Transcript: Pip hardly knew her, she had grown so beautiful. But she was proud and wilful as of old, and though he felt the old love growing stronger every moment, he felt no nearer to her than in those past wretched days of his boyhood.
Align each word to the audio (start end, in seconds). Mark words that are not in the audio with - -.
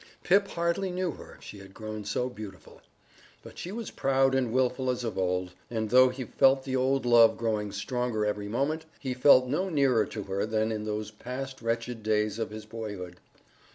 Pip 0.23 0.47
hardly 0.47 0.89
knew 0.89 1.11
her, 1.11 1.37
she 1.41 1.59
had 1.59 1.75
grown 1.75 2.03
so 2.05 2.27
beautiful. 2.27 2.81
But 3.43 3.59
she 3.59 3.71
was 3.71 3.91
proud 3.91 4.33
and 4.33 4.51
wilful 4.51 4.89
as 4.89 5.03
of 5.03 5.15
old, 5.15 5.51
and 5.69 5.91
though 5.91 6.09
he 6.09 6.23
felt 6.23 6.63
the 6.63 6.75
old 6.75 7.05
love 7.05 7.37
growing 7.37 7.71
stronger 7.71 8.25
every 8.25 8.47
moment, 8.47 8.85
he 8.99 9.13
felt 9.13 9.45
no 9.47 9.69
nearer 9.69 10.07
to 10.07 10.23
her 10.23 10.43
than 10.47 10.71
in 10.71 10.85
those 10.85 11.11
past 11.11 11.61
wretched 11.61 12.01
days 12.01 12.39
of 12.39 12.49
his 12.49 12.65
boyhood. 12.65 13.17